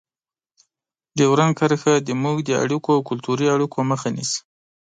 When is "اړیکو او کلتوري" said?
2.63-3.45